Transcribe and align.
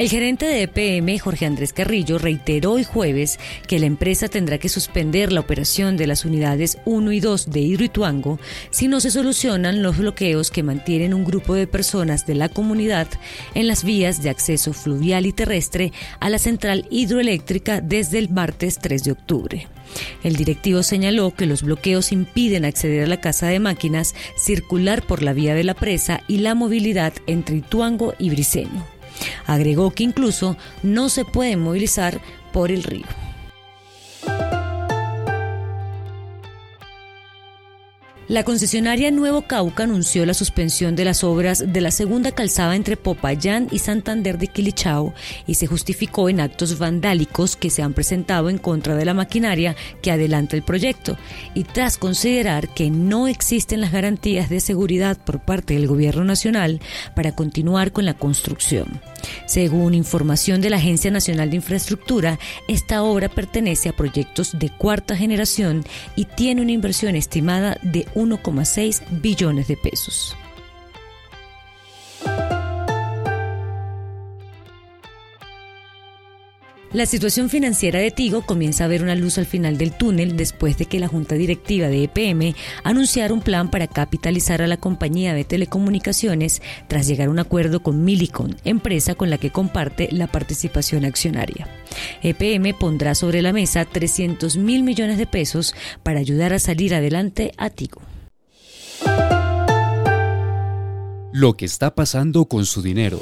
El 0.00 0.08
gerente 0.08 0.46
de 0.46 0.62
EPM, 0.62 1.18
Jorge 1.18 1.44
Andrés 1.44 1.74
Carrillo, 1.74 2.16
reiteró 2.16 2.72
hoy 2.72 2.84
jueves 2.84 3.38
que 3.68 3.78
la 3.78 3.84
empresa 3.84 4.28
tendrá 4.28 4.56
que 4.56 4.70
suspender 4.70 5.30
la 5.30 5.40
operación 5.40 5.98
de 5.98 6.06
las 6.06 6.24
unidades 6.24 6.78
1 6.86 7.12
y 7.12 7.20
2 7.20 7.50
de 7.50 7.60
Hidroituango 7.60 8.40
si 8.70 8.88
no 8.88 9.00
se 9.00 9.10
solucionan 9.10 9.82
los 9.82 9.98
bloqueos 9.98 10.50
que 10.50 10.62
mantienen 10.62 11.12
un 11.12 11.26
grupo 11.26 11.52
de 11.52 11.66
personas 11.66 12.24
de 12.24 12.34
la 12.34 12.48
comunidad 12.48 13.08
en 13.54 13.66
las 13.66 13.84
vías 13.84 14.22
de 14.22 14.30
acceso 14.30 14.72
fluvial 14.72 15.26
y 15.26 15.34
terrestre 15.34 15.92
a 16.18 16.30
la 16.30 16.38
central 16.38 16.86
hidroeléctrica 16.88 17.82
desde 17.82 18.20
el 18.20 18.30
martes 18.30 18.78
3 18.78 19.04
de 19.04 19.12
octubre. 19.12 19.68
El 20.22 20.36
directivo 20.36 20.82
señaló 20.82 21.34
que 21.34 21.44
los 21.44 21.62
bloqueos 21.62 22.10
impiden 22.10 22.64
acceder 22.64 23.04
a 23.04 23.06
la 23.06 23.20
casa 23.20 23.48
de 23.48 23.60
máquinas, 23.60 24.14
circular 24.38 25.06
por 25.06 25.22
la 25.22 25.34
vía 25.34 25.54
de 25.54 25.64
la 25.64 25.74
presa 25.74 26.22
y 26.26 26.38
la 26.38 26.54
movilidad 26.54 27.12
entre 27.26 27.56
Ituango 27.56 28.14
y 28.18 28.30
Briceño. 28.30 28.99
Agregó 29.46 29.90
que 29.90 30.04
incluso 30.04 30.56
no 30.82 31.08
se 31.08 31.24
puede 31.24 31.56
movilizar 31.56 32.20
por 32.52 32.70
el 32.70 32.82
río. 32.82 33.06
La 38.30 38.44
concesionaria 38.44 39.10
Nuevo 39.10 39.42
Cauca 39.42 39.82
anunció 39.82 40.24
la 40.24 40.34
suspensión 40.34 40.94
de 40.94 41.04
las 41.04 41.24
obras 41.24 41.64
de 41.66 41.80
la 41.80 41.90
segunda 41.90 42.30
calzada 42.30 42.76
entre 42.76 42.96
Popayán 42.96 43.66
y 43.72 43.80
Santander 43.80 44.38
de 44.38 44.46
Quilichao 44.46 45.12
y 45.48 45.54
se 45.54 45.66
justificó 45.66 46.28
en 46.28 46.38
actos 46.38 46.78
vandálicos 46.78 47.56
que 47.56 47.70
se 47.70 47.82
han 47.82 47.92
presentado 47.92 48.48
en 48.48 48.58
contra 48.58 48.94
de 48.94 49.04
la 49.04 49.14
maquinaria 49.14 49.74
que 50.00 50.12
adelanta 50.12 50.54
el 50.54 50.62
proyecto 50.62 51.16
y 51.54 51.64
tras 51.64 51.98
considerar 51.98 52.68
que 52.68 52.88
no 52.88 53.26
existen 53.26 53.80
las 53.80 53.90
garantías 53.90 54.48
de 54.48 54.60
seguridad 54.60 55.18
por 55.18 55.40
parte 55.40 55.74
del 55.74 55.88
gobierno 55.88 56.22
nacional 56.22 56.80
para 57.16 57.34
continuar 57.34 57.90
con 57.90 58.04
la 58.04 58.14
construcción. 58.14 59.00
Según 59.46 59.94
información 59.94 60.60
de 60.60 60.70
la 60.70 60.76
Agencia 60.76 61.10
Nacional 61.10 61.50
de 61.50 61.56
Infraestructura, 61.56 62.38
esta 62.68 63.02
obra 63.02 63.28
pertenece 63.28 63.88
a 63.88 63.96
proyectos 63.96 64.58
de 64.58 64.70
cuarta 64.70 65.16
generación 65.16 65.84
y 66.16 66.24
tiene 66.24 66.62
una 66.62 66.72
inversión 66.72 67.16
estimada 67.16 67.78
de 67.82 68.06
1,6 68.14 69.02
billones 69.22 69.68
de 69.68 69.76
pesos. 69.76 70.36
La 76.92 77.06
situación 77.06 77.48
financiera 77.48 78.00
de 78.00 78.10
Tigo 78.10 78.42
comienza 78.42 78.84
a 78.84 78.88
ver 78.88 79.04
una 79.04 79.14
luz 79.14 79.38
al 79.38 79.46
final 79.46 79.78
del 79.78 79.92
túnel 79.92 80.36
después 80.36 80.76
de 80.76 80.86
que 80.86 80.98
la 80.98 81.06
Junta 81.06 81.36
Directiva 81.36 81.86
de 81.86 82.02
EPM 82.02 82.56
anunciara 82.82 83.32
un 83.32 83.42
plan 83.42 83.70
para 83.70 83.86
capitalizar 83.86 84.60
a 84.60 84.66
la 84.66 84.76
compañía 84.76 85.32
de 85.32 85.44
telecomunicaciones 85.44 86.60
tras 86.88 87.06
llegar 87.06 87.28
a 87.28 87.30
un 87.30 87.38
acuerdo 87.38 87.80
con 87.80 88.02
Millicom, 88.02 88.50
empresa 88.64 89.14
con 89.14 89.30
la 89.30 89.38
que 89.38 89.50
comparte 89.50 90.08
la 90.10 90.26
participación 90.26 91.04
accionaria. 91.04 91.68
EPM 92.22 92.76
pondrá 92.76 93.14
sobre 93.14 93.40
la 93.40 93.52
mesa 93.52 93.84
300 93.84 94.56
mil 94.56 94.82
millones 94.82 95.16
de 95.16 95.26
pesos 95.26 95.76
para 96.02 96.18
ayudar 96.18 96.52
a 96.52 96.58
salir 96.58 96.92
adelante 96.92 97.52
a 97.56 97.70
Tigo. 97.70 98.02
Lo 101.32 101.56
que 101.56 101.66
está 101.66 101.94
pasando 101.94 102.46
con 102.46 102.66
su 102.66 102.82
dinero. 102.82 103.20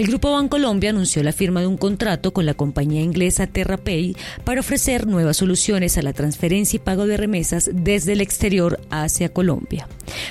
El 0.00 0.06
Grupo 0.06 0.32
Bancolombia 0.32 0.88
anunció 0.88 1.22
la 1.22 1.30
firma 1.30 1.60
de 1.60 1.66
un 1.66 1.76
contrato 1.76 2.32
con 2.32 2.46
la 2.46 2.54
compañía 2.54 3.02
inglesa 3.02 3.46
TerraPay 3.46 4.16
para 4.44 4.60
ofrecer 4.60 5.06
nuevas 5.06 5.36
soluciones 5.36 5.98
a 5.98 6.02
la 6.02 6.14
transferencia 6.14 6.78
y 6.78 6.80
pago 6.80 7.06
de 7.06 7.18
remesas 7.18 7.68
desde 7.70 8.14
el 8.14 8.22
exterior 8.22 8.80
hacia 8.88 9.28
Colombia. 9.28 9.86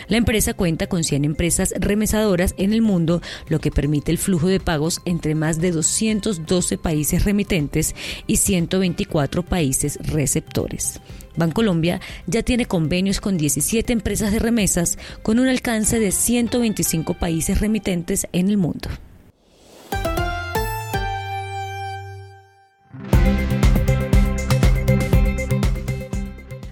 La 0.08 0.18
empresa 0.18 0.56
cuenta 0.56 0.88
con 0.88 1.04
100 1.04 1.24
empresas 1.24 1.72
remesadoras 1.78 2.56
en 2.58 2.74
el 2.74 2.82
mundo, 2.82 3.22
lo 3.48 3.60
que 3.60 3.70
permite 3.70 4.12
el 4.12 4.18
flujo 4.18 4.48
de 4.48 4.60
pagos 4.60 5.02
entre 5.06 5.36
más 5.36 5.62
de 5.62 5.70
212 5.70 6.80
países 6.80 7.24
remitentes 7.24 7.94
y 8.26 8.38
124 8.38 9.46
países 9.46 10.00
receptores. 10.02 11.00
Bancolombia 11.36 12.02
ya 12.26 12.42
tiene 12.42 12.66
convenios 12.66 13.22
con 13.22 13.38
17 13.38 13.94
empresas 13.94 14.32
de 14.32 14.40
remesas 14.40 14.98
con 15.22 15.38
un 15.38 15.48
alcance 15.48 16.00
de 16.00 16.12
125 16.12 17.14
países 17.20 17.62
remitentes 17.62 18.28
en 18.32 18.50
el 18.50 18.58
mundo. 18.58 18.90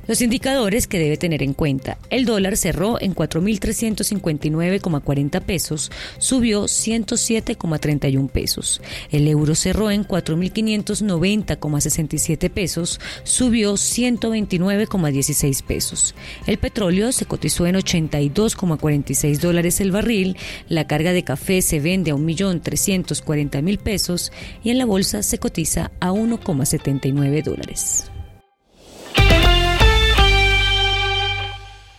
Los 0.07 0.21
indicadores 0.21 0.87
que 0.87 0.99
debe 0.99 1.17
tener 1.17 1.43
en 1.43 1.53
cuenta. 1.53 1.97
El 2.09 2.23
dólar 2.25 2.55
cerró 2.55 3.01
en 3.01 3.13
4.359,40 3.13 5.41
pesos, 5.41 5.91
subió 6.17 6.63
107,31 6.63 8.29
pesos. 8.29 8.81
El 9.11 9.27
euro 9.27 9.53
cerró 9.55 9.91
en 9.91 10.05
4.590,67 10.05 12.49
pesos, 12.49 13.01
subió 13.23 13.73
129,16 13.73 15.63
pesos. 15.63 16.15
El 16.45 16.57
petróleo 16.57 17.11
se 17.11 17.25
cotizó 17.25 17.67
en 17.67 17.75
82,46 17.75 19.39
dólares 19.39 19.81
el 19.81 19.91
barril. 19.91 20.37
La 20.69 20.87
carga 20.87 21.11
de 21.11 21.23
café 21.23 21.61
se 21.61 21.81
vende 21.81 22.11
a 22.11 22.15
1.340.000 22.15 23.79
pesos 23.79 24.31
y 24.63 24.69
en 24.69 24.77
la 24.77 24.85
bolsa 24.85 25.21
se 25.21 25.37
cotiza 25.37 25.91
a 25.99 26.11
1,79 26.11 27.43
dólares. 27.43 28.09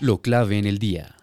Lo 0.01 0.19
clave 0.19 0.59
en 0.59 0.65
el 0.65 0.79
día. 0.79 1.17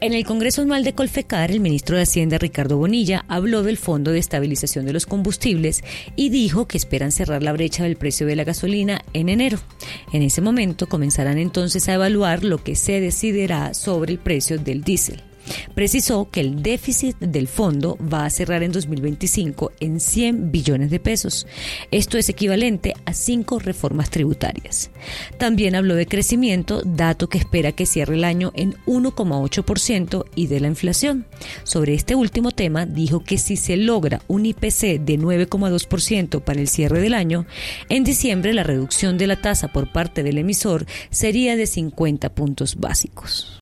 En 0.00 0.14
el 0.14 0.24
Congreso 0.24 0.62
Anual 0.62 0.84
de 0.84 0.94
Colfecar, 0.94 1.50
el 1.50 1.58
ministro 1.58 1.96
de 1.96 2.02
Hacienda 2.02 2.38
Ricardo 2.38 2.76
Bonilla 2.76 3.24
habló 3.26 3.64
del 3.64 3.76
Fondo 3.76 4.12
de 4.12 4.20
Estabilización 4.20 4.86
de 4.86 4.92
los 4.92 5.06
Combustibles 5.06 5.82
y 6.14 6.28
dijo 6.28 6.68
que 6.68 6.76
esperan 6.76 7.10
cerrar 7.10 7.42
la 7.42 7.52
brecha 7.52 7.82
del 7.82 7.96
precio 7.96 8.28
de 8.28 8.36
la 8.36 8.44
gasolina 8.44 9.00
en 9.12 9.28
enero. 9.28 9.58
En 10.12 10.22
ese 10.22 10.40
momento 10.40 10.88
comenzarán 10.88 11.38
entonces 11.38 11.88
a 11.88 11.94
evaluar 11.94 12.44
lo 12.44 12.62
que 12.62 12.76
se 12.76 13.00
decidirá 13.00 13.74
sobre 13.74 14.12
el 14.12 14.18
precio 14.18 14.58
del 14.58 14.82
diésel. 14.82 15.22
Precisó 15.74 16.28
que 16.30 16.40
el 16.40 16.62
déficit 16.62 17.18
del 17.18 17.48
fondo 17.48 17.96
va 18.00 18.24
a 18.24 18.30
cerrar 18.30 18.62
en 18.62 18.72
2025 18.72 19.72
en 19.80 20.00
100 20.00 20.52
billones 20.52 20.90
de 20.90 21.00
pesos. 21.00 21.46
Esto 21.90 22.18
es 22.18 22.28
equivalente 22.28 22.94
a 23.04 23.14
cinco 23.14 23.58
reformas 23.58 24.10
tributarias. 24.10 24.90
También 25.38 25.74
habló 25.74 25.94
de 25.94 26.06
crecimiento, 26.06 26.82
dato 26.84 27.28
que 27.28 27.38
espera 27.38 27.72
que 27.72 27.86
cierre 27.86 28.14
el 28.14 28.24
año 28.24 28.52
en 28.54 28.74
1,8% 28.86 30.24
y 30.34 30.46
de 30.46 30.60
la 30.60 30.68
inflación. 30.68 31.26
Sobre 31.64 31.94
este 31.94 32.14
último 32.14 32.50
tema 32.50 32.86
dijo 32.86 33.20
que 33.20 33.38
si 33.38 33.56
se 33.56 33.76
logra 33.76 34.22
un 34.28 34.46
IPC 34.46 35.00
de 35.00 35.18
9,2% 35.18 36.42
para 36.42 36.60
el 36.60 36.68
cierre 36.68 37.00
del 37.00 37.14
año, 37.14 37.46
en 37.88 38.04
diciembre 38.04 38.52
la 38.52 38.62
reducción 38.62 39.18
de 39.18 39.26
la 39.26 39.40
tasa 39.40 39.68
por 39.68 39.90
parte 39.92 40.22
del 40.22 40.38
emisor 40.38 40.86
sería 41.10 41.56
de 41.56 41.66
50 41.66 42.34
puntos 42.34 42.76
básicos. 42.76 43.61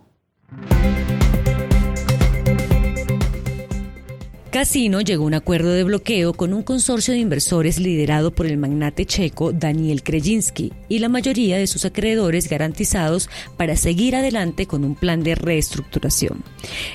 Casino 4.61 5.01
llegó 5.01 5.23
a 5.23 5.25
un 5.25 5.33
acuerdo 5.33 5.71
de 5.71 5.83
bloqueo 5.83 6.33
con 6.33 6.53
un 6.53 6.61
consorcio 6.61 7.15
de 7.15 7.19
inversores 7.19 7.79
liderado 7.79 8.29
por 8.29 8.45
el 8.45 8.57
magnate 8.57 9.07
checo 9.07 9.51
Daniel 9.53 10.03
Krejinski 10.03 10.71
y 10.87 10.99
la 10.99 11.09
mayoría 11.09 11.57
de 11.57 11.65
sus 11.65 11.83
acreedores 11.83 12.47
garantizados 12.47 13.27
para 13.57 13.75
seguir 13.75 14.15
adelante 14.15 14.67
con 14.67 14.85
un 14.85 14.93
plan 14.93 15.23
de 15.23 15.33
reestructuración. 15.33 16.43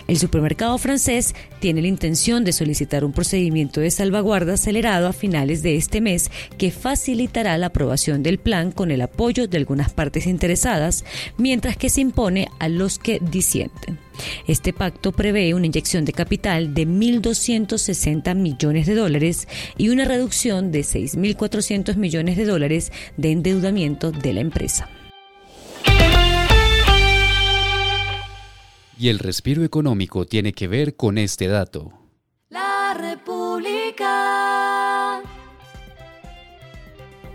El 0.07 0.17
supermercado 0.17 0.79
francés 0.79 1.35
tiene 1.59 1.83
la 1.83 1.89
intención 1.89 2.45
de 2.45 2.53
solicitar 2.53 3.05
un 3.05 3.13
procedimiento 3.13 3.81
de 3.81 3.91
salvaguarda 3.91 4.55
acelerado 4.55 5.09
a 5.09 5.13
finales 5.13 5.65
de 5.65 5.75
este 5.75 6.01
mes 6.01 6.31
que 6.59 6.71
facilitará 6.71 7.59
la 7.59 7.67
aprobación 7.67 8.23
del 8.23 8.39
plan 8.39 8.71
con 8.71 8.93
el 8.93 9.01
apoyo 9.01 9.49
de 9.49 9.57
algunas 9.57 9.93
partes 9.93 10.29
interesadas, 10.29 11.05
mientras 11.37 11.77
que 11.77 11.91
se 11.91 12.01
impone 12.01 12.47
a 12.61 12.69
los 12.69 13.01
que 13.01 13.19
disienten. 13.19 14.06
Este 14.47 14.73
pacto 14.73 15.13
prevé 15.13 15.55
una 15.55 15.67
inyección 15.67 16.05
de 16.05 16.13
capital 16.13 16.75
de 16.75 16.87
1.260 16.87 18.35
millones 18.35 18.87
de 18.87 18.95
dólares 18.95 19.49
y 19.77 19.89
una 19.89 20.05
reducción 20.05 20.73
de 20.73 20.81
6.400 20.81 21.97
millones 21.97 22.37
de 22.37 22.45
dólares 22.45 22.93
de 23.17 23.33
endeudamiento 23.33 24.13
de 24.13 24.33
la 24.33 24.41
empresa. 24.41 24.89
Y 28.99 29.09
el 29.09 29.19
respiro 29.19 29.63
económico 29.63 30.25
tiene 30.27 30.53
que 30.53 30.69
ver 30.69 30.97
con 30.97 31.19
este 31.19 31.49
dato. 31.49 31.93
La 32.49 32.95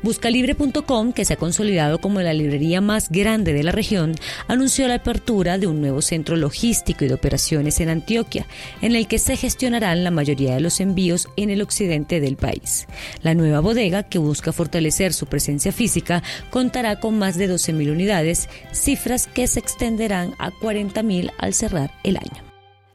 Buscalibre.com, 0.03 1.13
que 1.13 1.25
se 1.25 1.33
ha 1.33 1.37
consolidado 1.37 1.99
como 1.99 2.21
la 2.21 2.33
librería 2.33 2.81
más 2.81 3.09
grande 3.09 3.53
de 3.53 3.63
la 3.63 3.71
región, 3.71 4.15
anunció 4.47 4.87
la 4.87 4.95
apertura 4.95 5.57
de 5.57 5.67
un 5.67 5.79
nuevo 5.79 6.01
centro 6.01 6.35
logístico 6.35 7.05
y 7.05 7.07
de 7.07 7.13
operaciones 7.13 7.79
en 7.79 7.89
Antioquia, 7.89 8.47
en 8.81 8.95
el 8.95 9.07
que 9.07 9.19
se 9.19 9.37
gestionarán 9.37 10.03
la 10.03 10.11
mayoría 10.11 10.55
de 10.55 10.61
los 10.61 10.79
envíos 10.79 11.27
en 11.37 11.49
el 11.49 11.61
occidente 11.61 12.19
del 12.19 12.35
país. 12.35 12.87
La 13.21 13.33
nueva 13.33 13.59
bodega, 13.59 14.03
que 14.03 14.17
busca 14.17 14.51
fortalecer 14.51 15.13
su 15.13 15.27
presencia 15.27 15.71
física, 15.71 16.23
contará 16.49 16.99
con 16.99 17.19
más 17.19 17.37
de 17.37 17.49
12.000 17.49 17.91
unidades, 17.91 18.49
cifras 18.71 19.27
que 19.27 19.47
se 19.47 19.59
extenderán 19.59 20.33
a 20.39 20.51
40.000 20.51 21.31
al 21.37 21.53
cerrar 21.53 21.91
el 22.03 22.17
año. 22.17 22.43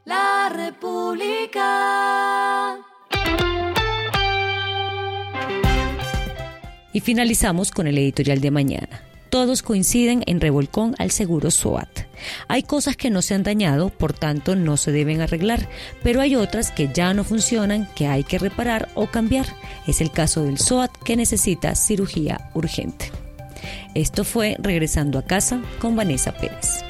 La 0.05 0.49
República. 0.49 1.96
Y 6.97 6.99
finalizamos 6.99 7.69
con 7.69 7.85
el 7.85 7.95
editorial 7.99 8.41
de 8.41 8.49
mañana. 8.49 9.03
Todos 9.29 9.61
coinciden 9.61 10.23
en 10.25 10.41
revolcón 10.41 10.95
al 10.97 11.11
seguro 11.11 11.51
SOAT. 11.51 11.87
Hay 12.47 12.63
cosas 12.63 12.97
que 12.97 13.11
no 13.11 13.21
se 13.21 13.35
han 13.35 13.43
dañado, 13.43 13.91
por 13.91 14.13
tanto 14.13 14.55
no 14.55 14.77
se 14.77 14.91
deben 14.91 15.21
arreglar, 15.21 15.69
pero 16.01 16.21
hay 16.21 16.35
otras 16.35 16.71
que 16.71 16.89
ya 16.91 17.13
no 17.13 17.23
funcionan, 17.23 17.87
que 17.93 18.07
hay 18.07 18.23
que 18.23 18.39
reparar 18.39 18.89
o 18.95 19.05
cambiar. 19.05 19.45
Es 19.85 20.01
el 20.01 20.09
caso 20.09 20.43
del 20.43 20.57
SOAT 20.57 20.89
que 21.03 21.15
necesita 21.15 21.75
cirugía 21.75 22.49
urgente. 22.55 23.11
Esto 23.93 24.23
fue 24.23 24.57
Regresando 24.57 25.19
a 25.19 25.23
casa 25.23 25.61
con 25.77 25.95
Vanessa 25.95 26.31
Pérez. 26.31 26.83